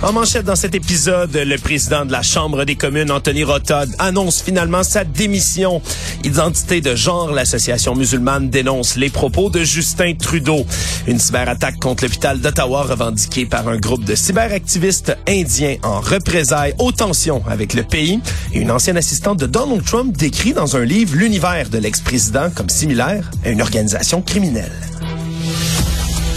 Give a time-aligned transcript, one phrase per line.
[0.00, 4.40] En manchette dans cet épisode, le président de la Chambre des communes, Anthony Rota, annonce
[4.40, 5.82] finalement sa démission.
[6.22, 10.64] Identité de genre, l'association musulmane dénonce les propos de Justin Trudeau.
[11.08, 16.92] Une cyberattaque contre l'hôpital d'Ottawa revendiquée par un groupe de cyberactivistes indiens en représailles aux
[16.92, 18.20] tensions avec le pays.
[18.52, 22.68] Et une ancienne assistante de Donald Trump décrit dans un livre l'univers de l'ex-président comme
[22.68, 24.70] similaire à une organisation criminelle.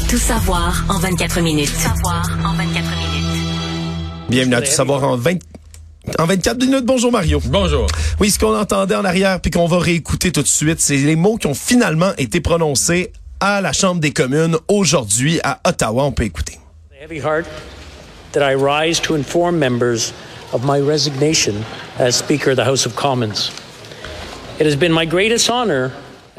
[0.09, 1.71] Tout savoir en 24 minutes.
[1.71, 2.90] Tout savoir en 24 minutes.
[4.31, 5.39] Bienvenue à Tout savoir en 20
[6.17, 6.85] en 24 minutes.
[6.85, 7.41] Bonjour Mario.
[7.47, 7.85] Bonjour.
[8.21, 11.17] Oui, ce qu'on entendait en arrière puis qu'on va réécouter tout de suite, c'est les
[11.17, 16.05] mots qui ont finalement été prononcés à la Chambre des communes aujourd'hui à Ottawa.
[16.05, 16.59] On peut écouter.
[16.97, 17.45] Heavy heart
[18.31, 20.13] that I rise to inform members
[20.53, 21.55] of my resignation
[21.99, 23.51] as Speaker of the House of Commons.
[24.61, 25.91] It has been my greatest honor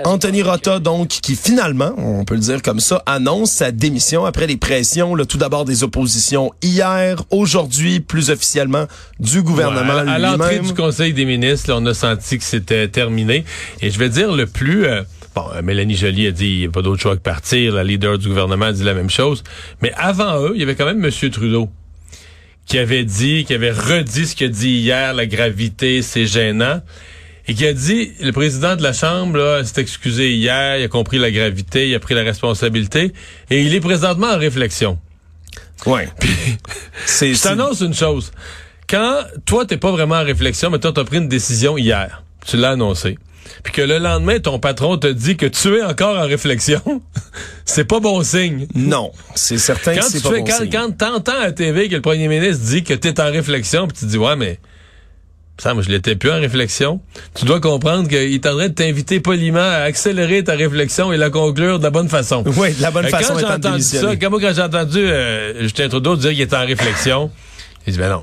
[0.04, 4.46] Anthony Rota, donc, qui finalement, on peut le dire comme ça, annonce sa démission après
[4.46, 8.86] les pressions, là, tout d'abord des oppositions hier, aujourd'hui, plus officiellement,
[9.20, 12.44] du gouvernement Ouais, à, à l'entrée du Conseil des ministres, là, on a senti que
[12.44, 13.44] c'était terminé.
[13.80, 14.86] Et je vais dire le plus...
[14.86, 15.02] euh,
[15.34, 17.74] bon, euh, Mélanie Joly a dit il n'y a pas d'autre choix que partir.
[17.74, 19.44] La leader du gouvernement a dit la même chose.
[19.82, 21.30] Mais avant eux, il y avait quand même M.
[21.30, 21.68] Trudeau
[22.64, 26.80] qui avait dit, qui avait redit ce qu'il a dit hier, la gravité, c'est gênant.
[27.48, 31.18] Et qui a dit, le président de la Chambre s'est excusé hier, il a compris
[31.18, 33.12] la gravité, il a pris la responsabilité,
[33.50, 34.98] et il est présentement en réflexion.
[35.86, 36.08] Ouais.
[37.06, 38.30] C'est, Je t'annonce une chose.
[38.88, 42.22] Quand toi, t'es pas vraiment en réflexion, mais toi, t'as pris une décision hier.
[42.46, 43.18] Tu l'as annoncé.
[43.64, 46.80] Puis que le lendemain, ton patron te dit que tu es encore en réflexion,
[47.64, 48.66] c'est pas bon signe.
[48.74, 50.70] non, c'est certain Quand que c'est pas fais, bon quand, signe.
[50.70, 54.06] quand t'entends à TV que le premier ministre dit que t'es en réflexion, puis tu
[54.06, 54.60] dis ouais, mais
[55.58, 57.00] ça, moi, je l'étais plus en réflexion.
[57.34, 61.16] Tu dois comprendre qu'il est en train de t'inviter poliment à accélérer ta réflexion et
[61.16, 62.42] la conclure de la bonne façon.
[62.56, 64.98] Oui, de la bonne Euh, façon Quand j'ai entendu ça, quand moi, quand j'ai entendu
[64.98, 67.30] euh, Justin Trudeau dire qu'il était en réflexion,
[67.86, 68.22] j'ai dit, ben non,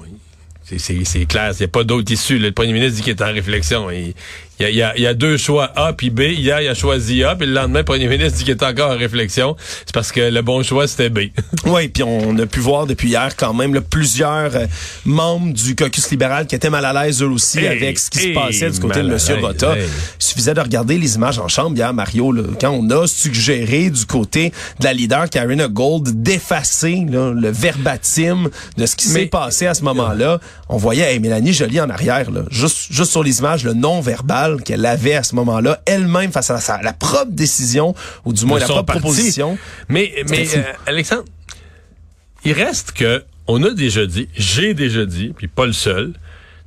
[0.64, 2.40] c'est- clair, il n'y a pas d'autre issue.
[2.40, 3.90] Le premier ministre dit qu'il est en réflexion.
[3.90, 4.14] Il
[4.60, 6.20] il y, a, y a- y a deux choix, A puis B.
[6.22, 8.92] Hier, il a choisi A, puis le lendemain, le premier ministre dit qu'il est encore
[8.92, 9.56] en réflexion.
[9.86, 11.20] C'est parce que le bon choix, c'était B.
[11.66, 14.66] Oui, puis on a pu voir depuis hier quand même là, plusieurs euh,
[15.06, 18.20] membres du caucus libéral qui étaient mal à l'aise eux aussi Hey, avec ce qui
[18.20, 19.18] se passait du côté de M.
[19.42, 19.76] Rota.
[19.78, 19.84] hey.
[20.20, 23.90] Il suffisait de regarder les images en chambre hier, Mario, là, quand on a suggéré
[23.90, 29.68] du côté de la leader Karina Gold d'effacer le verbatim de ce qui s'est passé
[29.68, 30.40] à ce moment-là.
[30.70, 34.49] On voyait hey, Mélanie Joly en arrière, là, juste, juste sur les images, le non-verbal
[34.58, 37.96] qu'elle avait à ce moment-là, elle-même face à sa, la propre décision,
[38.26, 39.00] ou du moins de la propre parti.
[39.02, 39.58] proposition.
[39.88, 41.26] Mais, mais euh, Alexandre,
[42.46, 46.14] il reste que on a déjà dit, j'ai déjà dit, puis pas le seul.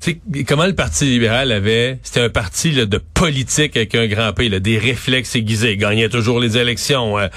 [0.01, 4.09] Tu sais, comment le Parti libéral avait, c'était un parti là, de politique avec un
[4.09, 7.21] grand P, là, des réflexes aiguisés, Il gagnait toujours les élections.
[7.21, 7.29] euh,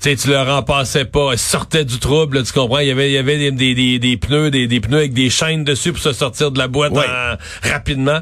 [0.00, 2.78] tu sais, tu leur en passais pas, ils sortaient du trouble, là, tu comprends?
[2.78, 5.12] Il y avait, il y avait des, des, des, des pneus, des, des pneus avec
[5.12, 7.04] des chaînes dessus pour se sortir de la boîte Ouais.
[7.04, 7.36] en-
[7.68, 8.20] rapidement.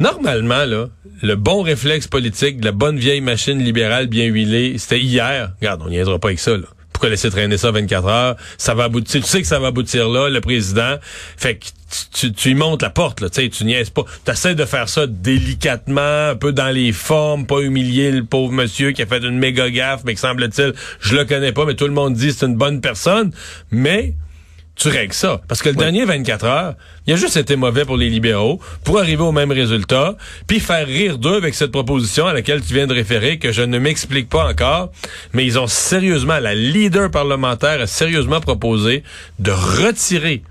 [0.00, 0.86] Normalement, là,
[1.22, 5.52] le bon réflexe politique de la bonne vieille machine libérale bien huilée, c'était hier.
[5.60, 6.66] Regarde, on n'y aidera pas avec ça, là.
[6.92, 8.36] Pourquoi laisser traîner ça 24 heures?
[8.56, 9.22] Ça va aboutir.
[9.22, 10.96] Tu sais que ça va aboutir là, le président.
[11.36, 11.66] Fait que
[12.12, 13.30] tu, tu, y montes la porte, là.
[13.30, 14.02] Tu sais, tu niaises pas.
[14.24, 18.90] Tu de faire ça délicatement, un peu dans les formes, pas humilier le pauvre monsieur
[18.90, 21.86] qui a fait une méga gaffe, mais que semble-t-il, je le connais pas, mais tout
[21.86, 23.30] le monde dit c'est une bonne personne.
[23.70, 24.14] Mais,
[24.78, 25.40] tu règles ça.
[25.48, 26.74] Parce que le dernier 24 heures,
[27.06, 30.16] il a juste été mauvais pour les libéraux pour arriver au même résultat,
[30.46, 33.62] puis faire rire d'eux avec cette proposition à laquelle tu viens de référer, que je
[33.62, 34.92] ne m'explique pas encore,
[35.32, 39.02] mais ils ont sérieusement, la leader parlementaire a sérieusement proposé
[39.40, 40.42] de retirer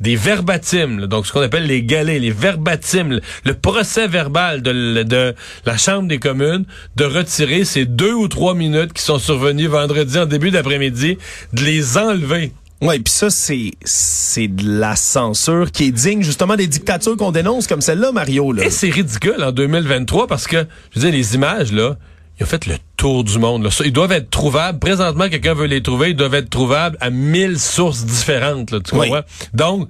[0.00, 4.60] des verbatims, là, donc ce qu'on appelle les galets, les verbatims, le, le procès verbal
[4.60, 6.64] de la Chambre des communes,
[6.96, 11.16] de retirer ces deux ou trois minutes qui sont survenues vendredi en début d'après-midi,
[11.52, 12.52] de les enlever.
[12.84, 17.32] Oui, puis ça, c'est c'est de la censure qui est digne justement des dictatures qu'on
[17.32, 18.52] dénonce comme celle-là, Mario.
[18.52, 18.64] Là.
[18.64, 21.96] Et c'est ridicule en 2023 parce que, je veux dire, les images, là,
[22.38, 23.62] ils ont fait le tour du monde.
[23.64, 23.70] Là.
[23.84, 24.78] Ils doivent être trouvables.
[24.78, 26.10] Présentement, quelqu'un veut les trouver.
[26.10, 28.70] Ils doivent être trouvables à mille sources différentes.
[28.70, 29.08] Là, tu Oui.
[29.08, 29.22] comprends?
[29.54, 29.88] Donc,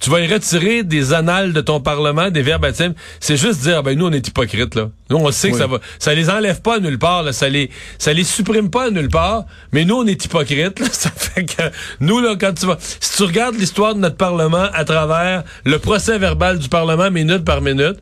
[0.00, 2.94] tu vas y retirer des annales de ton parlement, des verbatims.
[3.20, 4.90] C'est juste dire, ben nous, on est hypocrites, là.
[5.10, 7.32] Nous, on sait que ça va, ça les enlève pas à nulle part, là.
[7.32, 9.44] Ça les, ça les supprime pas à nulle part.
[9.72, 10.86] Mais nous, on est hypocrites, là.
[10.92, 11.62] Ça fait que,
[12.00, 15.78] nous, là, quand tu vas, si tu regardes l'histoire de notre parlement à travers le
[15.78, 17.98] procès verbal du parlement minute par minute,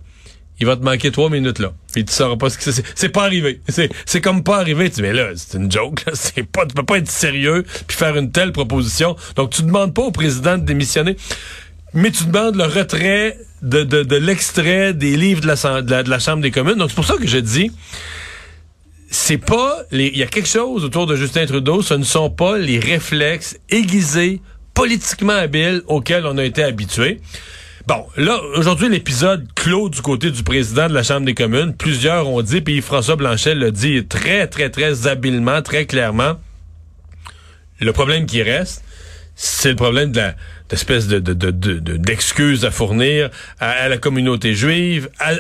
[0.60, 1.72] il va te manquer trois minutes là.
[1.92, 2.84] Puis tu sauras pas ce que c'est.
[2.94, 3.60] C'est pas arrivé.
[3.68, 4.90] C'est, c'est comme pas arrivé.
[4.90, 6.04] Tu dis, mais là, c'est une joke.
[6.04, 6.12] Là.
[6.14, 9.16] C'est pas, tu peux pas être sérieux puis faire une telle proposition.
[9.36, 11.16] Donc, tu demandes pas au président de démissionner,
[11.94, 16.42] mais tu demandes le retrait de, de, l'extrait des livres de la, de la, Chambre
[16.42, 16.76] des communes.
[16.76, 17.70] Donc, c'est pour ça que je dis,
[19.10, 22.58] c'est pas, il y a quelque chose autour de Justin Trudeau, ce ne sont pas
[22.58, 24.40] les réflexes aiguisés,
[24.74, 27.20] politiquement habiles auxquels on a été habitué.
[27.86, 31.74] Bon, là, aujourd'hui, l'épisode clos du côté du président de la Chambre des communes.
[31.74, 36.34] Plusieurs ont dit, puis François Blanchet l'a dit très, très, très habilement, très clairement.
[37.80, 38.84] Le problème qui reste,
[39.34, 40.34] c'est le problème de la
[40.68, 43.30] d'espèce de, de, de, de, d'excuses à fournir
[43.60, 45.32] à, la communauté juive, à,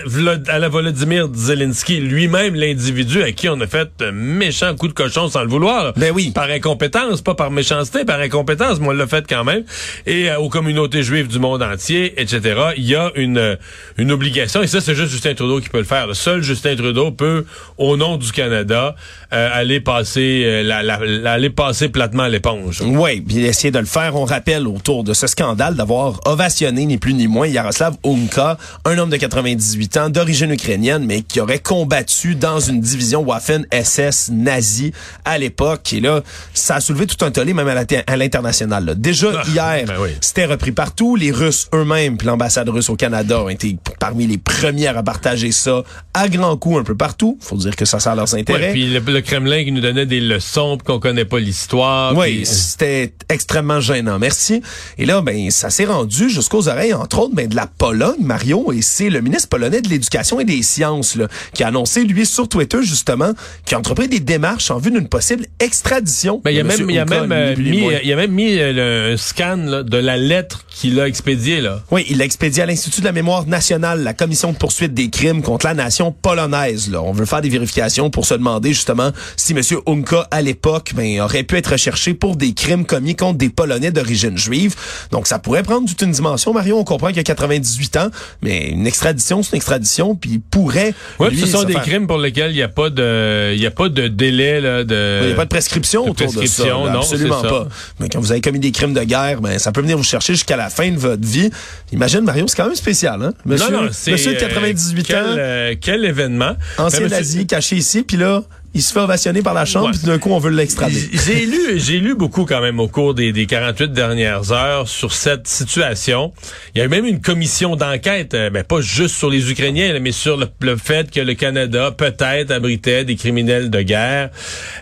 [0.48, 4.92] à la Volodymyr Zelensky, lui-même l'individu à qui on a fait un méchant coup de
[4.92, 5.92] cochon sans le vouloir.
[5.96, 6.30] Ben oui.
[6.30, 9.64] Par incompétence, pas par méchanceté, par incompétence, mais on l'a fait quand même.
[10.06, 12.72] Et euh, aux communautés juives du monde entier, etc.
[12.76, 13.58] Il y a une,
[13.96, 16.06] une obligation, et ça c'est juste Justin Trudeau qui peut le faire.
[16.06, 17.44] Le seul Justin Trudeau peut,
[17.76, 18.94] au nom du Canada,
[19.32, 22.80] euh, aller passer euh, la, la, aller passer platement l'éponge.
[22.82, 24.16] Oui, puis essayer de le faire.
[24.16, 28.98] On rappelle autour de ce scandale d'avoir ovationné ni plus ni moins Yaroslav Unka, un
[28.98, 34.30] homme de 98 ans d'origine ukrainienne, mais qui aurait combattu dans une division Waffen SS
[34.32, 34.92] nazie
[35.24, 35.92] à l'époque.
[35.92, 36.22] Et là,
[36.54, 38.94] ça a soulevé tout un tollé même à l'international.
[38.96, 41.16] Déjà ah, hier, ben c'était repris partout.
[41.16, 45.50] Les Russes eux-mêmes, puis l'ambassade russe au Canada ont été parmi les premières à partager
[45.50, 45.82] ça
[46.14, 47.38] à grands coups un peu partout.
[47.40, 48.70] Faut dire que ça sert leurs intérêts.
[48.70, 52.16] puis le, Kremlin qui nous donnait des leçons qu'on connaît pas l'histoire.
[52.16, 54.20] Oui, c'était extrêmement gênant.
[54.20, 54.62] Merci.
[54.96, 58.72] Et là, ben, ça s'est rendu jusqu'aux oreilles, entre autres, ben, de la Pologne, Mario,
[58.72, 62.26] et c'est le ministre polonais de l'Éducation et des Sciences là, qui a annoncé, lui,
[62.26, 63.32] sur Twitter, justement,
[63.64, 66.42] qu'il a entrepris des démarches en vue d'une possible extradition.
[66.44, 69.16] Ben, il, a même, il, a même, euh, mis, il a même mis euh, le
[69.16, 71.62] scan là, de la lettre qu'il a expédiée.
[71.62, 71.82] Là.
[71.90, 75.08] Oui, il l'a expédié à l'Institut de la mémoire nationale, la commission de poursuite des
[75.08, 76.90] crimes contre la nation polonaise.
[76.90, 77.02] Là.
[77.02, 79.62] On veut faire des vérifications pour se demander, justement, si M.
[79.86, 83.90] Unka, à l'époque, ben, aurait pu être recherché pour des crimes commis contre des Polonais
[83.90, 84.74] d'origine juive.
[85.10, 86.52] Donc, ça pourrait prendre toute une dimension.
[86.52, 88.08] Mario, on comprend qu'il a 98 ans,
[88.42, 90.94] mais une extradition, c'est une extradition, puis il pourrait.
[91.18, 93.70] Oui, ce sont des crimes pour lesquels il n'y a pas de, il y a
[93.70, 95.20] pas de délai là, de.
[95.22, 96.92] Il n'y a pas de prescription autour prescription, de ça.
[96.92, 97.68] non, absolument pas.
[98.00, 100.34] Mais quand vous avez commis des crimes de guerre, ben ça peut venir vous chercher
[100.34, 101.50] jusqu'à la fin de votre vie.
[101.92, 103.32] Imagine Mario, c'est quand même spécial, hein?
[103.44, 105.20] Monsieur, non, non, monsieur de 98 quel, ans.
[105.38, 106.56] Euh, quel événement?
[106.78, 108.42] Ancien ben, nazi caché ici, puis là
[108.78, 111.10] il se fait ovationner par la Chambre, puis d'un coup, on veut l'extrader.
[111.12, 115.12] J'ai lu, j'ai lu beaucoup quand même au cours des, des 48 dernières heures sur
[115.12, 116.32] cette situation.
[116.74, 119.98] Il y a eu même une commission d'enquête, euh, ben, pas juste sur les Ukrainiens,
[120.00, 124.30] mais sur le, fait que le Canada peut-être abritait des criminels de guerre.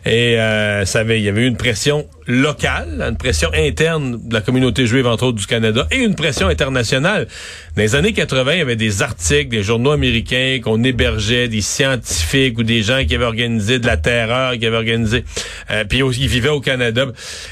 [0.05, 4.35] Et euh, ça avait, il y avait eu une pression locale, une pression interne de
[4.35, 7.29] la communauté juive, entre autres, du Canada, et une pression internationale.
[7.77, 11.61] Dans les années 80, il y avait des articles, des journaux américains qu'on hébergeait, des
[11.61, 15.25] scientifiques ou des gens qui avaient organisé de la terreur, qui avaient organisé,
[15.71, 17.07] euh, puis ils vivaient au Canada.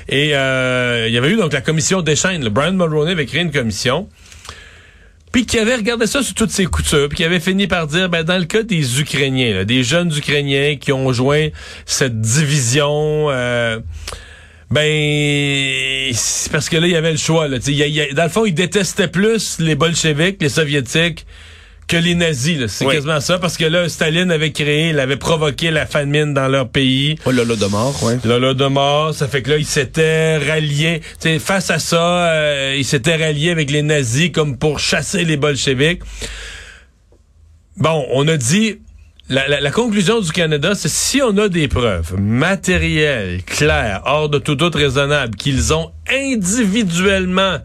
[0.08, 2.42] Et euh, il y avait eu donc la commission des chaînes.
[2.42, 4.08] Le Brian Mulroney avait créé une commission
[5.34, 8.08] puis qui avait regardé ça sur toutes ses coutures, puis qui avait fini par dire,
[8.08, 11.48] ben dans le cas des Ukrainiens, des jeunes Ukrainiens qui ont joint
[11.86, 13.80] cette division, euh,
[14.70, 17.48] ben c'est parce que là il y avait le choix.
[17.48, 17.58] Là.
[17.58, 21.26] dans le fond, ils détestaient plus les bolcheviks, les soviétiques
[21.86, 22.66] que les nazis.
[22.68, 26.48] C'est quasiment ça, parce que là, Staline avait créé, il avait provoqué la famine dans
[26.48, 27.16] leur pays.
[27.26, 28.18] Oh, l'Holodomor, ouais.
[28.24, 31.00] L'Holodomor, ça fait que là, ils s'étaient ralliés.
[31.18, 35.36] T'sais, face à ça, euh, ils s'étaient ralliés avec les nazis comme pour chasser les
[35.36, 36.02] bolcheviks.
[37.76, 38.78] Bon, on a dit,
[39.28, 44.38] la, la, conclusion du Canada, c'est si on a des preuves matérielles, claires, hors de
[44.38, 47.58] tout doute raisonnable, qu'ils ont individuellement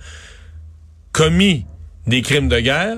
[1.11, 1.65] commis
[2.07, 2.97] des crimes de guerre,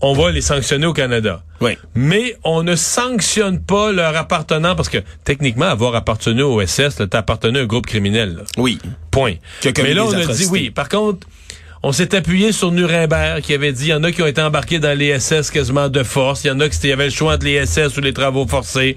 [0.00, 1.42] on va les sanctionner au Canada.
[1.60, 1.78] Oui.
[1.94, 7.18] Mais on ne sanctionne pas leur appartenant parce que techniquement, avoir appartenu au SS, t'as
[7.18, 8.44] appartenu à un groupe criminel.
[8.58, 8.78] Oui.
[9.10, 9.34] Point.
[9.64, 10.70] Mais là, on a dit oui.
[10.70, 11.26] Par contre,
[11.84, 14.40] on s'est appuyé sur Nuremberg qui avait dit, il y en a qui ont été
[14.40, 17.10] embarqués dans les SS quasiment de force, il y en a qui y avait le
[17.10, 18.96] choix entre les SS ou les travaux forcés.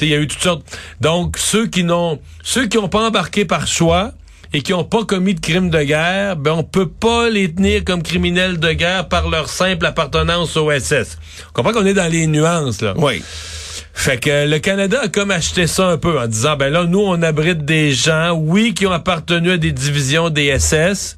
[0.00, 0.78] Il y a eu toutes sortes.
[1.00, 4.12] Donc, ceux qui n'ont, ceux qui n'ont pas embarqué par choix,
[4.52, 7.84] et qui n'ont pas commis de crimes de guerre, ben on peut pas les tenir
[7.84, 11.18] comme criminels de guerre par leur simple appartenance au SS.
[11.50, 12.94] On comprend qu'on est dans les nuances là.
[12.96, 13.22] Oui.
[13.92, 17.00] Fait que le Canada a comme acheté ça un peu en disant ben là nous
[17.00, 21.16] on abrite des gens oui qui ont appartenu à des divisions des SS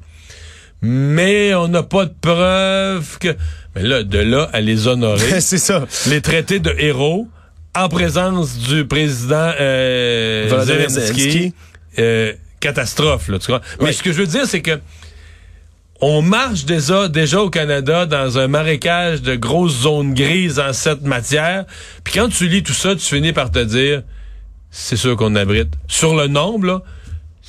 [0.81, 3.35] mais on n'a pas de preuves que
[3.75, 5.39] mais là de là à les honorer.
[5.41, 5.85] C'est ça.
[6.07, 7.27] Les traités de héros
[7.75, 11.53] en présence du président euh, Zelensky.
[11.97, 13.29] Euh, catastrophe.
[13.29, 14.79] Là, tu Mais ce que je veux dire, c'est que
[16.01, 21.01] on marche déjà, déjà au Canada dans un marécage de grosses zones grises en cette
[21.01, 21.65] matière.
[22.03, 24.03] Puis quand tu lis tout ça, tu finis par te dire,
[24.71, 25.73] c'est sûr qu'on abrite.
[25.87, 26.81] Sur le nombre, là,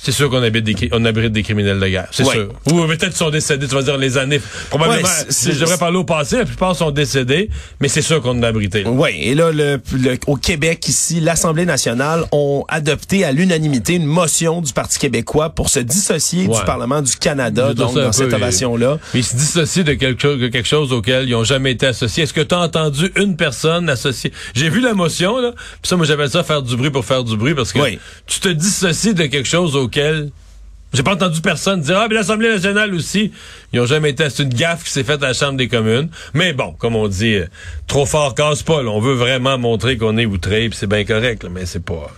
[0.03, 2.07] c'est sûr qu'on habite des, on abrite des criminels de guerre.
[2.11, 2.33] C'est Ouais.
[2.33, 2.49] sûr.
[2.71, 4.41] Ou peut-être sont décédés, tu vas dire les années.
[4.69, 8.21] Probablement, Ouais, c'est- je devrais parler au passé, la plupart sont décédés, mais c'est sûr
[8.21, 8.83] qu'on en a abrité.
[8.83, 8.89] là.
[8.89, 14.05] Oui, et là, le, le- au Québec, ici, l'Assemblée nationale ont adopté à l'unanimité une
[14.05, 16.57] motion du Parti québécois pour se dissocier Ouais.
[16.59, 18.97] du Parlement du Canada, donc dans cette ovation-là.
[19.13, 21.85] Mais ils se dissocient de quelque chose, de quelque chose auquel ils ont jamais été
[21.85, 22.23] associés.
[22.23, 24.31] Est-ce que tu as entendu une personne associée?
[24.55, 25.51] J'ai vu la motion, là.
[25.55, 27.79] Puis ça, moi, j'appelle ça faire du bruit pour faire du bruit parce que
[28.25, 29.90] tu te dissocies de quelque chose auquel
[30.93, 33.31] j'ai pas entendu personne dire Ah, mais l'Assemblée nationale aussi.
[33.71, 34.29] Ils ont jamais été.
[34.29, 36.09] C'est une gaffe qui s'est faite à la Chambre des communes.
[36.33, 37.47] Mais bon, comme on dit, euh,
[37.87, 38.83] trop fort casse pas.
[38.83, 42.11] On veut vraiment montrer qu'on est outré, puis c'est bien correct, là, mais c'est pas.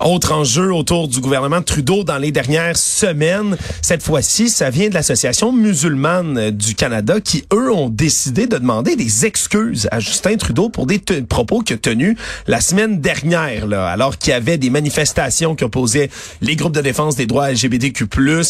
[0.00, 3.56] Autre enjeu autour du gouvernement Trudeau dans les dernières semaines.
[3.80, 8.58] Cette fois-ci, ça vient de l'Association musulmane euh, du Canada qui, eux, ont décidé de
[8.58, 10.98] demander des excuses à Justin Trudeau pour des
[11.28, 15.64] propos qu'il a tenus la semaine dernière, là, alors qu'il y avait des manifestations qui
[15.64, 16.10] opposaient
[16.42, 18.04] les groupes de défense des droits LGBTQ+,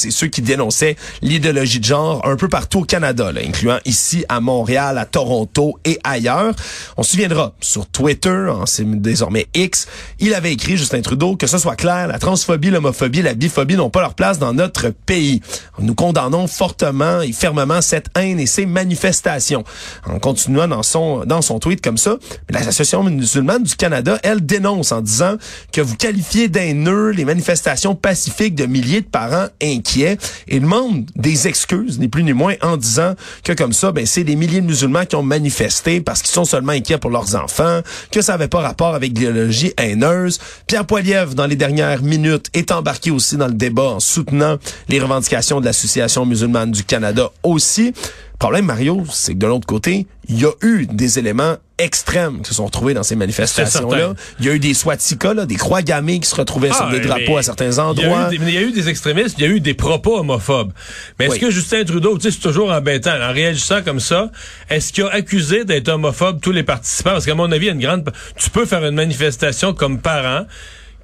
[0.04, 4.24] et ceux qui dénonçaient l'idéologie de genre un peu partout au Canada, là, incluant ici
[4.28, 6.54] à Montréal, à Toronto et ailleurs.
[6.96, 9.86] On se souviendra, sur Twitter, en- c'est désormais X,
[10.18, 13.90] il avait écrit, Justin Trudeau, que ce soit clair, la transphobie, l'homophobie, la biphobie n'ont
[13.90, 15.40] pas leur place dans notre pays.
[15.78, 19.64] Nous condamnons fortement et fermement cette haine et ces manifestations.
[20.06, 22.16] En continuant dans son, dans son tweet comme ça,
[22.50, 25.36] l'Association musulmane du Canada, elle dénonce en disant
[25.72, 31.48] que vous qualifiez d'haineux les manifestations pacifiques de milliers de parents inquiets et demande des
[31.48, 33.14] excuses, ni plus ni moins, en disant
[33.44, 36.44] que comme ça, ben, c'est des milliers de musulmans qui ont manifesté parce qu'ils sont
[36.44, 40.38] seulement inquiets pour leurs enfants, que ça n'avait pas rapport avec l'idéologie haineuse.
[40.66, 44.56] Pierre Poilievre, dans les dernières minutes, est embarqué aussi dans le débat en soutenant
[44.88, 47.92] les revendications de l'Association musulmane du Canada aussi.
[48.36, 52.42] Le problème, Mario, c'est que de l'autre côté, il y a eu des éléments extrêmes
[52.42, 54.12] qui se sont retrouvés dans ces manifestations-là.
[54.40, 56.98] Il y a eu des swastikas, là, des croix gammées qui se retrouvaient sur des
[56.98, 58.28] mais drapeaux à certains endroits.
[58.28, 60.72] des, il y a eu des extrémistes, il y a eu des propos homophobes.
[61.18, 64.30] Mais est-ce que Justin Trudeau, tu sais, c'est toujours embêtant, en réagissant comme ça,
[64.68, 67.12] est-ce qu'il a accusé d'être homophobe tous les participants?
[67.12, 68.12] Parce qu'à mon avis, il y a une grande...
[68.36, 70.44] Tu peux faire une manifestation comme parent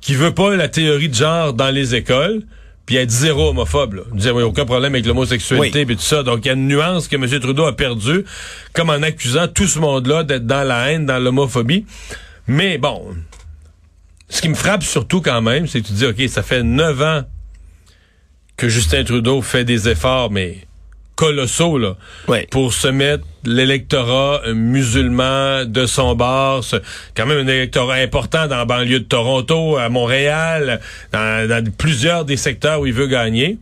[0.03, 2.43] qui veut pas la théorie de genre dans les écoles,
[2.85, 3.95] puis être zéro homophobe.
[3.95, 4.03] Là.
[4.13, 5.87] Dire, oui, aucun problème avec l'homosexualité, Oui.
[5.87, 6.23] puis tout ça.
[6.25, 7.27] Donc, il y a une nuance que M.
[7.41, 8.25] Trudeau a perdue,
[8.75, 11.87] comme en accusant tout ce monde-là d'être dans la haine, dans l'homophobie.
[12.49, 13.15] Mais bon,
[14.29, 17.01] ce qui me frappe surtout quand même, c'est que tu dis, OK, ça fait neuf
[17.01, 17.23] ans
[18.57, 20.67] que Justin Trudeau fait des efforts, mais
[21.15, 21.97] colossaux, là,
[22.29, 22.47] Oui.
[22.51, 26.77] pour se mettre l'électorat euh, musulman de son bord, ce-
[27.17, 30.81] quand même un électorat important dans la banlieue de Toronto, à Montréal,
[31.13, 33.59] dans, dans plusieurs des secteurs où il veut gagner.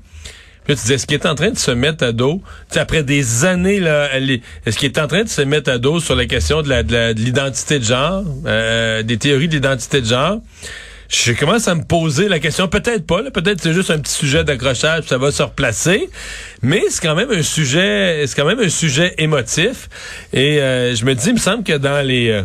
[0.64, 2.74] Puis là, tu disais, est-ce qu'il est en train de se mettre à dos, tu
[2.74, 4.10] sais, après des années, là,
[4.66, 6.82] est-ce qu'il est en train de se mettre à dos sur la question de la-
[6.82, 10.38] de de l'identité de, genre, euh, des théories d'identité de genre?
[11.12, 14.44] Je commence à me poser la question, peut-être pas, peut-être c'est juste un petit sujet
[14.44, 16.08] d'accrochage, ça va se replacer,
[16.62, 19.88] mais c'est quand même un sujet, c'est quand même un sujet émotif.
[20.32, 22.42] Et euh, je me dis, il me semble que dans les, euh,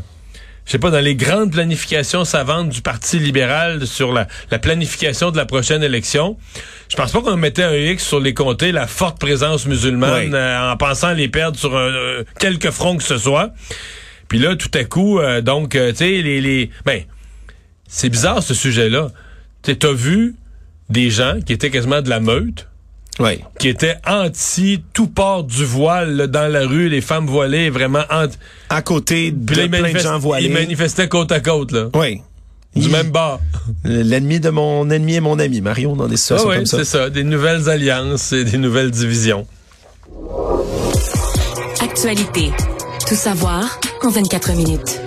[0.65, 5.29] je sais pas, dans les grandes planifications savantes du Parti libéral sur la, la planification
[5.29, 6.35] de la prochaine élection,
[6.89, 10.31] je pense pas qu'on mettait un X sur les comtés, la forte présence musulmane, Oui.
[10.33, 13.51] euh, en pensant les perdre sur un, euh, quelque front que ce soit.
[14.27, 17.03] Puis là, tout à coup, euh, donc, euh, tu sais, les, les, ben,
[17.87, 19.09] c'est bizarre ce sujet-là.
[19.61, 20.35] T'as vu
[20.89, 22.67] des gens qui étaient quasiment de la meute,
[23.19, 23.39] Oui.
[23.59, 28.03] qui étaient anti tout port du voile là, dans la rue, les femmes voilées, vraiment
[28.11, 28.37] anti.
[28.69, 30.47] À côté de plein de gens voilés.
[30.47, 31.87] ils manifestaient côte à côte, là.
[31.95, 32.21] Oui.
[32.75, 33.39] Du Il- même bord.
[33.85, 36.77] L'ennemi de mon ennemi est mon ami, Mario, dans des Ah situations oui, comme ça.
[36.79, 37.09] c'est ça.
[37.09, 39.47] Des nouvelles alliances et des nouvelles divisions.
[41.81, 42.51] Actualité.
[43.07, 44.99] Tout savoir en 24 minutes.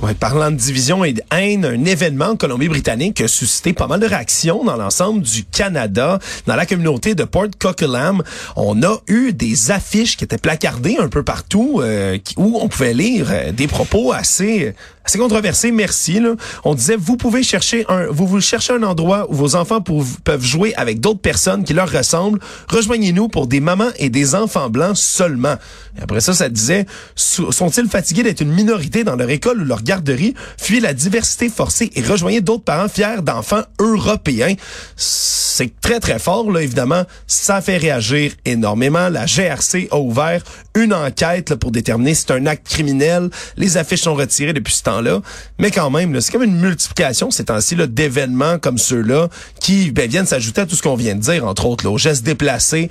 [0.00, 3.98] Ouais, parlant de division et de haine, un événement en Colombie-Britannique a suscité pas mal
[3.98, 6.20] de réactions dans l'ensemble du Canada.
[6.46, 8.22] Dans la communauté de Port Coquitlam,
[8.54, 12.94] on a eu des affiches qui étaient placardées un peu partout euh, où on pouvait
[12.94, 14.72] lire euh, des propos assez
[15.08, 15.72] assez controversés.
[15.72, 16.20] Merci.
[16.20, 16.34] Là.
[16.64, 20.44] On disait vous pouvez chercher un vous vous cherchez un endroit où vos enfants peuvent
[20.44, 22.38] jouer avec d'autres personnes qui leur ressemblent.
[22.68, 25.54] Rejoignez-nous pour des mamans et des enfants blancs seulement.
[25.98, 26.84] Et après ça, ça disait
[27.16, 30.34] So- sont-ils fatigués d'être une minorité dans leur école ou leur garderie?
[30.58, 34.54] Fuyez la diversité forcée et rejoignez d'autres parents fiers d'enfants européens.
[34.96, 37.04] C'est très très fort là évidemment.
[37.26, 39.08] Ça fait réagir énormément.
[39.08, 40.42] La GRC a ouvert
[40.82, 43.30] une enquête là, pour déterminer si c'est un acte criminel.
[43.56, 45.20] Les affiches sont retirées depuis ce temps-là.
[45.58, 49.28] Mais quand même, c'est comme une multiplication ces temps-ci d'événements comme ceux-là
[49.60, 51.98] qui ben, viennent s'ajouter à tout ce qu'on vient de dire, entre autres, là, aux
[51.98, 52.88] gestes déplacés,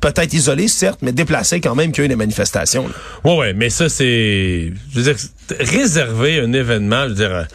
[0.00, 2.88] peut-être isolés, certes, mais déplacés quand même qu'il y a eu des manifestations.
[2.88, 2.94] Là.
[3.24, 4.72] Ouais, ouais, mais ça, c'est...
[4.92, 5.16] Je veux dire,
[5.60, 7.46] réserver un événement, je veux dire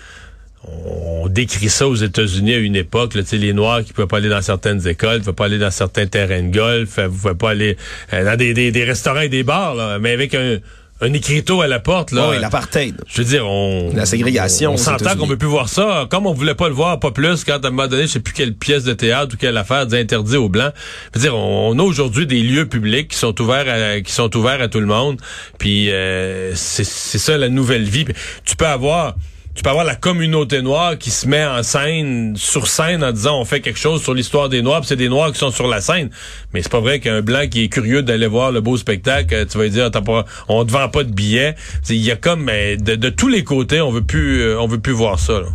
[0.64, 4.18] on décrit ça aux États-Unis à une époque, là, les Noirs qui ne pouvaient pas
[4.18, 7.36] aller dans certaines écoles, ne pouvaient pas aller dans certains terrains de golf, ne pouvaient
[7.36, 7.78] pas aller
[8.14, 10.58] euh, dans des, des, des, restaurants et des bars, là, mais avec un,
[11.02, 12.12] un écriteau à la porte.
[12.12, 12.96] Là, oui, l'apartheid.
[13.08, 13.94] Je veux dire, on...
[13.94, 14.72] La ségrégation.
[14.72, 16.08] On, on s'entend qu'on veut plus voir ça.
[16.10, 18.20] Comme on voulait pas le voir, pas plus, quand à un moment donné, je sais
[18.20, 20.74] plus quelle pièce de théâtre ou quelle affaire interdit aux Blancs.
[21.14, 24.36] Je veux dire, on, a aujourd'hui des lieux publics qui sont ouverts à, qui sont
[24.36, 25.22] ouverts à tout le monde.
[25.60, 28.06] Puis euh, c'est ça la nouvelle vie.
[28.44, 29.16] tu peux avoir
[29.58, 33.40] tu peux avoir la communauté noire qui se met en scène, sur scène, en disant
[33.42, 35.82] on fait quelque chose sur l'histoire des Noirs, c'est des Noirs qui sont sur la
[35.82, 36.12] scène.
[36.54, 39.58] Mais c'est pas vrai qu'un blanc qui est curieux d'aller voir le beau spectacle, tu
[39.58, 41.56] vas dire pas, on te vend pas de billets.
[41.90, 44.80] Il y a comme de, de, tous les côtés, on veut plus, euh, on veut
[44.80, 45.42] plus voir ça.
[45.42, 45.48] Là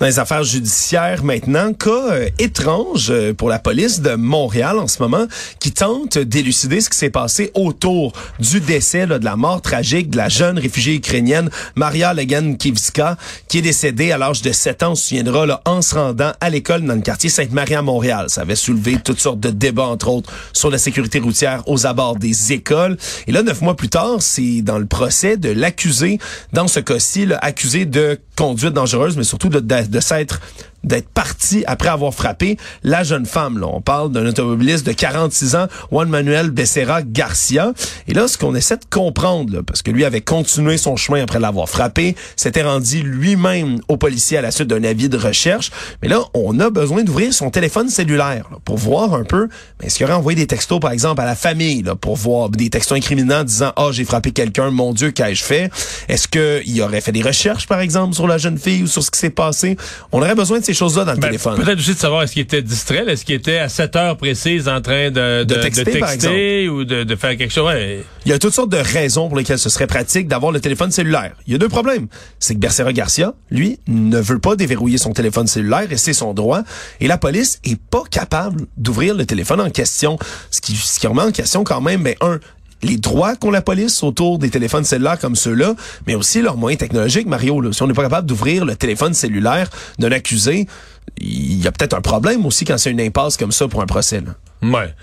[0.00, 1.72] dans les affaires judiciaires maintenant.
[1.72, 5.26] Cas euh, étrange euh, pour la police de Montréal en ce moment
[5.60, 10.16] qui tente d'élucider ce qui s'est passé autour du décès de la mort tragique de
[10.16, 13.16] la jeune réfugiée ukrainienne Maria Legan-Kivska
[13.48, 16.32] qui est décédée à l'âge de 7 ans, on se souviendra, là, en se rendant
[16.40, 18.26] à l'école dans le quartier Sainte-Marie à Montréal.
[18.28, 22.16] Ça avait soulevé toutes sortes de débats, entre autres, sur la sécurité routière aux abords
[22.16, 22.96] des écoles.
[23.26, 26.18] Et là, neuf mois plus tard, c'est dans le procès de l'accusé,
[26.52, 30.40] dans ce cas-ci, accusé de conduite dangereuse, mais surtout de, de, s'être
[30.84, 33.58] d'être parti après avoir frappé la jeune femme.
[33.58, 33.66] Là.
[33.72, 37.72] On parle d'un automobiliste de 46 ans, Juan Manuel Becerra Garcia.
[38.08, 41.22] Et là, ce qu'on essaie de comprendre, là, parce que lui avait continué son chemin
[41.22, 45.70] après l'avoir frappé, s'était rendu lui-même au policier à la suite d'un avis de recherche.
[46.02, 49.48] Mais là, on a besoin d'ouvrir son téléphone cellulaire pour voir un peu,
[49.82, 52.70] est-ce qu'il aurait envoyé des textos, par exemple, à la famille, là, pour voir des
[52.70, 55.70] textos incriminants disant, ah, oh, j'ai frappé quelqu'un, mon Dieu, qu'ai-je fait?
[56.08, 59.10] Est-ce qu'il aurait fait des recherches, par exemple, sur la jeune fille ou sur ce
[59.10, 59.76] qui s'est passé?
[60.12, 61.56] On aurait besoin de ces choses-là dans le ben, téléphone.
[61.56, 64.68] Peut-être aussi de savoir est-ce qu'il était distrait, est-ce qu'il était à 7 heures précises
[64.68, 67.72] en train de, de, texter, ou de, de, faire quelque chose.
[68.24, 70.90] Il y a toutes sortes de raisons pour lesquelles ce serait pratique d'avoir le téléphone
[70.90, 71.32] cellulaire.
[71.46, 72.08] Il y a deux problèmes.
[72.40, 76.34] C'est que Becerra Garcia, lui, ne veut pas déverrouiller son téléphone cellulaire et c'est son
[76.34, 76.62] droit.
[77.00, 80.18] Et la police est pas capable d'ouvrir le téléphone en question.
[80.50, 82.40] Ce qui, ce qui remet en question quand même, ben, un,
[82.82, 85.74] les droits qu'ont la police autour des téléphones cellulaires comme ceux-là,
[86.06, 87.72] mais aussi leurs moyens technologiques, Mario.
[87.72, 90.66] Si on n'est pas capable d'ouvrir le téléphone cellulaire d'un accusé,
[91.18, 93.86] il y a peut-être un problème aussi quand c'est une impasse comme ça pour un
[93.86, 94.20] procès.
[94.20, 94.34] Là.
[94.62, 94.94] Ouais.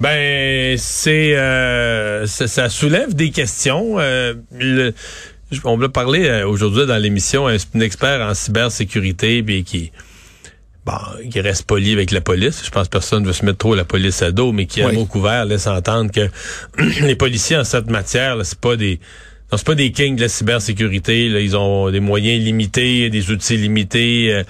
[0.00, 3.96] Ben c'est euh, ça, soulève des questions.
[3.98, 4.34] Euh,
[5.64, 9.92] on va parler euh, aujourd'hui dans l'émission un, expert en cybersécurité puis qui
[10.84, 10.92] bon,
[11.30, 12.62] qui reste poli avec la police.
[12.64, 14.82] Je pense que personne ne veut se mettre trop la police à dos, mais qui,
[14.82, 16.28] a un mot couvert, laisse entendre que
[17.02, 19.00] les policiers en cette matière, c'est pas des
[19.56, 21.28] c'est pas des kings de la cybersécurité.
[21.28, 21.40] Là.
[21.40, 24.44] Ils ont des moyens limités, des outils limités, euh,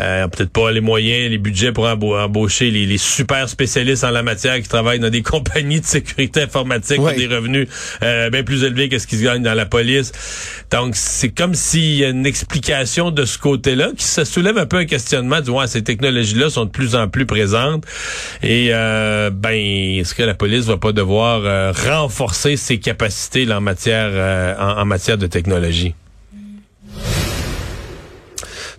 [0.00, 4.22] euh, peut-être pas les moyens, les budgets pour embaucher les, les, super spécialistes en la
[4.22, 7.68] matière qui travaillent dans des compagnies de sécurité informatique qui des revenus
[8.02, 10.12] euh, bien plus élevés que ce qu'ils gagnent dans la police.
[10.70, 14.66] Donc, c'est comme s'il y a une explication de ce côté-là qui se soulève un
[14.66, 17.84] peu un questionnement du ouais, ces technologies-là sont de plus en plus présentes.
[18.42, 24.47] Et euh, ben, est-ce que la police va pas devoir renforcer ses capacités en matière
[24.58, 25.94] en, matière de technologie.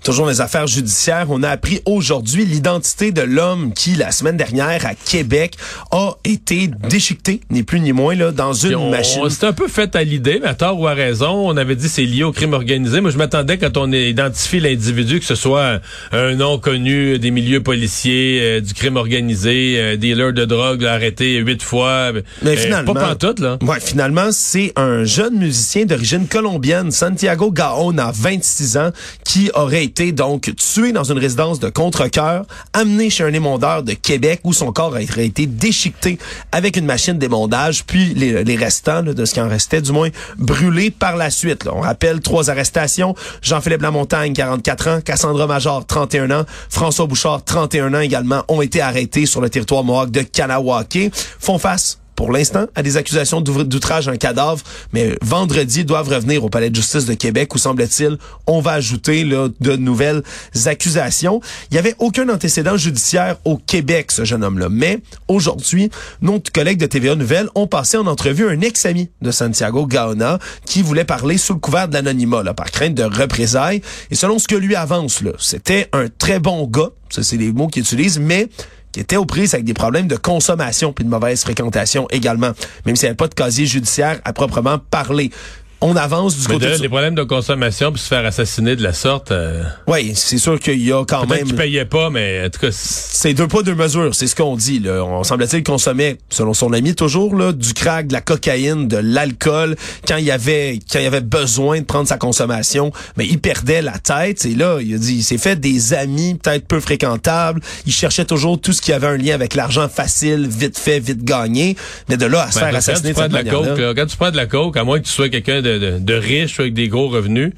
[0.04, 4.86] Toujours les affaires judiciaires, on a appris aujourd'hui l'identité de l'homme qui, la semaine dernière,
[4.86, 5.56] à Québec,
[5.92, 9.30] a été déchiqueté, ni plus ni moins, là, dans une machine.
[9.30, 11.50] C'est un peu fait à l'idée, mais à tort ou à raison.
[11.50, 13.02] On avait dit c'est lié au crime organisé.
[13.02, 15.80] Moi, je m'attendais quand on identifie l'individu que ce soit
[16.12, 21.36] un, nom connu des milieux policiers, euh, du crime organisé, euh, dealer de drogue, arrêté
[21.38, 22.12] huit fois.
[22.42, 23.58] Mais euh, finalement, pas pantoute, là.
[23.62, 28.92] Ouais, finalement, c'est un jeune musicien d'origine colombienne, Santiago Gaon, à 26 ans,
[29.26, 33.94] qui aurait été donc tué dans une résidence de contre-cœur, amené chez un émondeur de
[33.94, 36.20] Québec où son corps aurait été déchiqueté
[36.52, 40.92] avec une machine d'émondage, puis les, restants de ce qui en restait, du moins, brûlés
[40.92, 41.68] par la suite.
[41.72, 43.16] On rappelle trois arrestations.
[43.42, 48.82] Jean-Philippe Lamontagne, 44 ans, Cassandra Major, 31 ans, François Bouchard, 31 ans également, ont été
[48.82, 51.12] arrêtés sur le territoire mohawk de Kanawake.
[51.40, 56.44] Font face pour l'instant à des accusations d'outrage à un cadavre, mais vendredi doivent revenir
[56.44, 60.22] au palais de justice de Québec où semble-t-il on va ajouter là, de nouvelles
[60.66, 61.40] accusations.
[61.72, 66.80] Il n'y avait aucun antécédent judiciaire au Québec ce jeune homme-là, mais aujourd'hui nos collègues
[66.80, 71.38] de TVA Nouvelles ont passé en entrevue un ex-ami de Santiago Gaona qui voulait parler
[71.38, 73.82] sous le couvert de l'anonymat par crainte de représailles.
[74.12, 77.54] Et selon ce que lui avance là, c'était un très bon gars, ça c'est les
[77.54, 78.50] mots qu'il utilise, mais
[78.92, 82.52] qui était aux prises avec des problèmes de consommation puis de mauvaise fréquentation également,
[82.86, 85.32] même s'il n'y avait pas de casier judiciaire à proprement parler
[85.82, 86.78] on avance du Mais côté de, de...
[86.80, 89.32] des problèmes de consommation puis se faire assassiner de la sorte.
[89.32, 91.46] euh, Oui, c'est sûr qu'il y a quand Peut-être même...
[91.48, 94.56] qu'ils payaient pas, mais en tout cas, c'est- deux pas deux mesures, c'est ce qu'on
[94.58, 94.80] dit.
[94.80, 95.04] Là.
[95.06, 99.76] On semble-t-il consommait, selon son ami toujours, là, du crack, de la cocaïne, de l'alcool.
[100.08, 103.40] Quand il y avait quand il y avait besoin de prendre sa consommation, mais il
[103.40, 104.46] perdait la tête.
[104.46, 107.62] Et là, il a dit, il s'est fait des amis peut-être peu fréquentables.
[107.86, 111.24] Il cherchait toujours tout ce qui avait un lien avec l'argent facile, vite fait, vite
[111.24, 111.76] gagné.
[112.10, 113.44] Mais de là à se Ben, faire quand assassiner tu de prends cette de la
[113.52, 115.69] coke, là, quand tu prends de la coke, à moins que tu sois quelqu'un de,
[115.78, 117.52] de, de riche ou avec des gros revenus,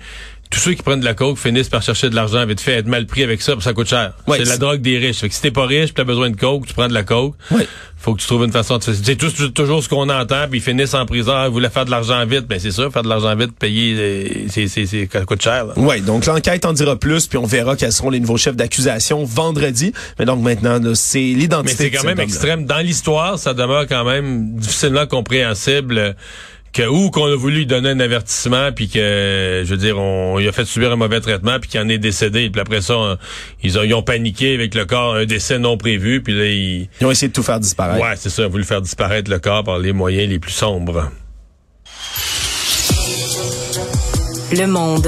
[0.50, 2.88] tous ceux qui prennent de la coke finissent par chercher de l'argent vite fait, être
[2.88, 4.12] mal pris avec ça, parce que ça coûte cher.
[4.28, 5.20] Ouais, c'est la drogue des riches.
[5.20, 7.04] Fait que si t'es pas riche, tu as besoin de coke, tu prends de la
[7.04, 7.36] coke.
[7.52, 7.66] Ouais.
[7.98, 8.96] Faut que tu trouves une façon de faire.
[8.96, 9.16] C'est
[9.54, 11.32] toujours ce qu'on entend, puis ils finissent en prison.
[11.36, 12.48] Ah, ils voulaient faire de l'argent vite?
[12.48, 15.68] Ben c'est sûr, faire de l'argent vite, payer, euh, c'est, c'est, c'est, ça coûte cher.
[15.68, 15.74] là.
[15.78, 19.24] Oui, donc l'enquête en dira plus, puis on verra quels seront les nouveaux chefs d'accusation
[19.24, 19.94] vendredi.
[20.20, 21.84] Mais donc maintenant, là, c'est l'identité.
[21.84, 22.66] Mais c'est de quand même extrême.
[22.66, 26.14] Dans l'histoire, ça demeure quand même difficilement compréhensible euh,
[26.74, 30.40] que ou qu'on a voulu lui donner un avertissement puis que je veux dire on
[30.40, 32.96] il a fait subir un mauvais traitement puis qu'il en est décédé puis après ça
[32.98, 33.18] on-
[33.62, 36.88] ils ont ils ont paniqué avec le corps un décès non prévu puis là ils
[37.02, 38.02] Ils ont essayé de tout faire disparaître.
[38.02, 40.52] ouais c'est ça ils ont voulu faire disparaître le corps par les moyens les plus
[40.54, 41.12] sombres.
[44.54, 45.08] Le monde.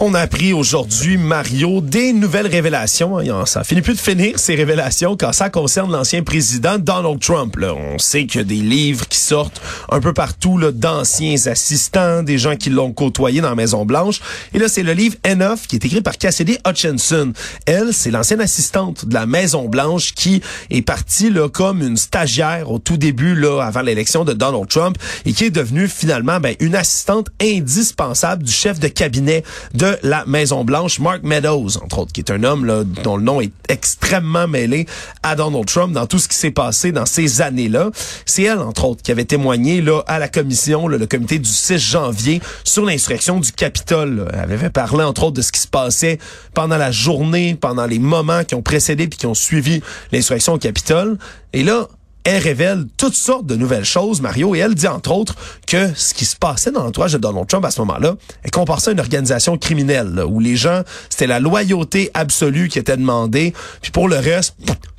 [0.00, 3.18] On a appris aujourd'hui, Mario, des nouvelles révélations.
[3.18, 3.46] hein.
[3.46, 7.56] Ça finit plus de finir, ces révélations, quand ça concerne l'ancien président Donald Trump.
[7.60, 12.38] On sait qu'il y a des livres qui sortent un peu partout d'anciens assistants, des
[12.38, 14.20] gens qui l'ont côtoyé dans la Maison-Blanche.
[14.54, 17.32] Et là, c'est le livre Enough qui est écrit par Cassidy Hutchinson.
[17.66, 22.78] Elle, c'est l'ancienne assistante de la Maison-Blanche qui est partie là, comme une stagiaire au
[22.78, 26.76] tout début, là, avant l'élection de Donald Trump, et qui est devenue finalement ben, une
[26.76, 29.42] assistante indispensable du chef de cabinet
[29.74, 33.52] de la Maison-Blanche, Mark Meadows, entre autres, qui est un homme dont le nom est
[33.68, 34.86] extrêmement mêlé
[35.22, 37.90] à Donald Trump dans tout ce qui s'est passé dans ces années-là.
[38.26, 41.78] C'est elle, entre autres, qui avait témoigné là, à la commission, le comité du 6
[41.78, 44.28] janvier, sur l'insurrection du Capitole.
[44.32, 46.18] Elle avait parlé, entre autres, de ce qui se passait
[46.54, 50.58] pendant la journée, pendant les moments qui ont précédé puis qui ont suivi l'insurrection au
[50.58, 51.18] Capitole.
[51.52, 51.88] Et là,
[52.24, 55.34] elle révèle toutes sortes de nouvelles choses, Mario, et elle dit entre autres
[55.66, 58.80] que ce qui se passait dans l'entourage de Donald Trump à ce moment-là, elle compare
[58.80, 62.96] ça à une organisation criminelle, là, où les gens, c'était la loyauté absolue qui était
[62.96, 64.54] demandée, puis pour le reste,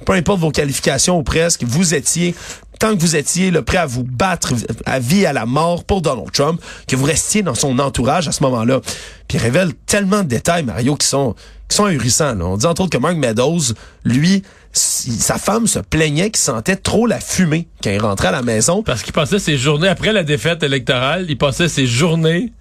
[0.06, 2.34] peu importe vos qualifications ou presque, vous étiez
[2.80, 4.54] tant que vous étiez là, prêt à vous battre
[4.86, 8.32] à vie à la mort pour Donald Trump, que vous restiez dans son entourage à
[8.32, 8.80] ce moment-là.
[9.28, 11.36] Puis il révèle tellement de détails, Mario, qui sont
[11.68, 12.34] qui sont ahurissants.
[12.34, 12.46] là.
[12.46, 14.42] On dit entre autres que Mark Meadows, lui,
[14.74, 18.84] sa femme se plaignait qu'il sentait trop la fumée quand il rentrait à la maison.
[18.84, 22.52] Parce qu'il passait ses journées après la défaite électorale, il passait ses journées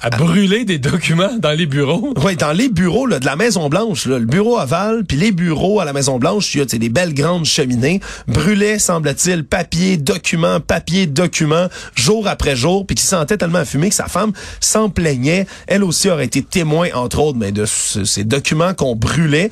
[0.00, 2.14] à brûler des documents dans les bureaux.
[2.24, 5.32] Oui, dans les bureaux là, de la Maison Blanche, là, le bureau aval, puis les
[5.32, 9.96] bureaux à la Maison Blanche, il y a des belles grandes cheminées, brûlaient, semble-t-il, papier,
[9.96, 14.88] documents, papier, documents, jour après jour, puis qui sentait tellement fumé que sa femme s'en
[14.88, 15.46] plaignait.
[15.66, 19.50] Elle aussi aurait été témoin, entre autres, mais de ce- ces documents qu'on brûlait.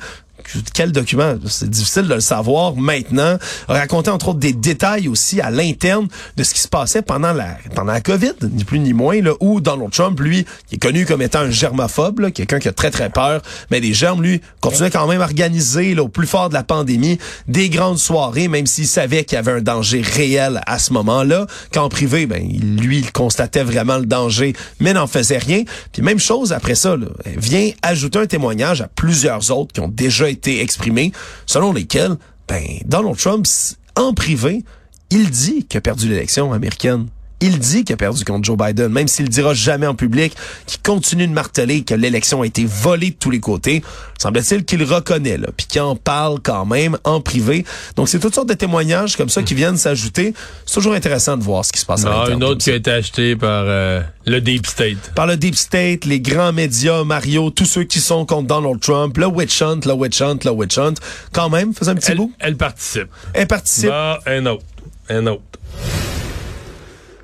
[0.73, 1.35] Quel document?
[1.47, 3.37] C'est difficile de le savoir maintenant.
[3.67, 7.57] Raconter entre autres des détails aussi à l'interne de ce qui se passait pendant la
[7.75, 11.05] pendant la COVID, ni plus ni moins, là, où Donald Trump, lui, qui est connu
[11.05, 14.41] comme étant un germophobe, là, quelqu'un qui a très très peur, mais des germes, lui,
[14.61, 18.47] continuait quand même à organiser là, au plus fort de la pandémie des grandes soirées,
[18.47, 21.47] même s'il savait qu'il y avait un danger réel à ce moment-là.
[21.73, 22.41] Qu'en privé, ben
[22.77, 25.63] lui, il constatait vraiment le danger, mais n'en faisait rien.
[25.91, 29.87] Puis même chose après ça, là, vient ajouter un témoignage à plusieurs autres qui ont
[29.87, 31.11] déjà été exprimés,
[31.45, 33.45] selon lesquels, ben Donald Trump,
[33.95, 34.63] en privé,
[35.09, 37.07] il dit qu'il a perdu l'élection américaine.
[37.39, 40.33] Il dit qu'il a perdu contre Joe Biden, même s'il le dira jamais en public,
[40.65, 43.83] qu'il continue de marteler que l'élection a été volée de tous les côtés.
[44.19, 47.63] Semble-t-il qu'il reconnaît, là, puis qu'il en parle quand même en privé.
[47.95, 50.33] Donc c'est toutes sortes de témoignages comme ça qui viennent s'ajouter.
[50.65, 52.71] C'est toujours intéressant de voir ce qui se passe à Ah, l'interne une autre qui
[52.71, 55.11] a été achetée par euh, le Deep State.
[55.13, 59.15] par le Deep State, les grands médias, Mario, tous ceux qui sont contre Donald Trump,
[59.17, 60.95] le witch hunt, le witch hunt, le witch hunt.
[61.33, 62.31] Quand même, faisait un petit Elle, bout.
[62.39, 63.07] elle participe.
[63.33, 63.89] Elle participe.
[63.89, 64.63] Bah, un autre.
[65.09, 65.43] Un autre.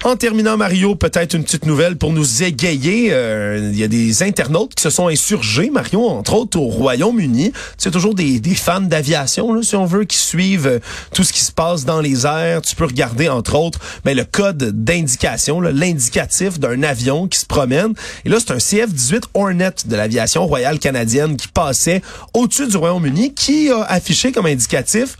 [0.06, 3.13] En terminant, Mario, peut-être une petite nouvelle pour nous égayer.
[3.13, 7.54] Euh, Il y a des internautes qui se sont insurgés, Mario, entre autres au Royaume-Uni.
[7.78, 10.80] C'est toujours des, des fans d'aviation, si on veut, qui suivent euh,
[11.13, 12.62] tout ce qui se passe dans les airs.
[12.62, 17.94] Tu peux regarder, entre autres, ben, le code d'indication, l'indicatif d'un avion qui se promène.
[18.26, 22.02] Et là, c'est un CF-18 Hornet de l'aviation royale canadienne qui passait
[22.34, 25.16] au-dessus du Royaume-Uni, qui a affiché comme indicatif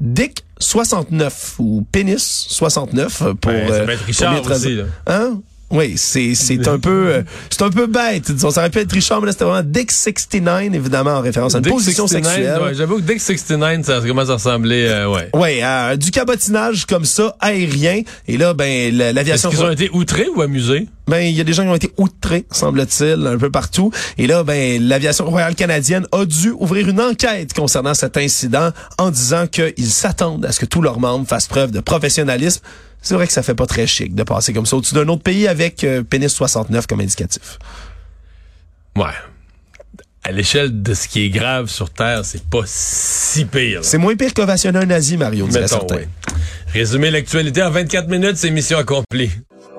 [0.00, 4.56] Dick 69 ou Pénis 69 pour Ben, ça euh, peut être pour Richard traduire.
[4.56, 4.84] aussi, là.
[5.06, 5.40] Hein?
[5.74, 8.30] Oui, c'est c'est un peu euh, c'est un peu bête.
[8.32, 11.54] Disons, ça aurait pu être Richard, mais là c'était vraiment Dick 69 évidemment en référence
[11.54, 12.62] à une Dick position 69, sexuelle.
[12.62, 15.28] ouais, J'avoue que Dick 69, ça commence à ressembler, euh, ouais.
[15.34, 19.70] Ouais, euh, du cabotinage comme ça aérien et là ben la- Est-ce l'aviation qu'ils ont
[19.70, 20.86] été outrés ou amusés?
[21.06, 24.26] ben il y a des gens qui ont été outrés semble-t-il un peu partout et
[24.26, 29.46] là ben l'aviation royale canadienne a dû ouvrir une enquête concernant cet incident en disant
[29.46, 32.60] qu'ils s'attendent à ce que tous leurs membres fassent preuve de professionnalisme.
[33.04, 35.22] C'est vrai que ça fait pas très chic de passer comme ça au-dessus d'un autre
[35.22, 37.58] pays avec euh, pénis 69 comme indicatif.
[38.96, 39.04] Ouais.
[40.22, 43.84] À l'échelle de ce qui est grave sur Terre, c'est pas si pire.
[43.84, 45.96] C'est moins pire qu'ovationner un nazi, Mario, Mettons, certains.
[45.96, 46.08] ouais.
[46.72, 49.30] Résumer l'actualité en 24 minutes, c'est mission accomplie.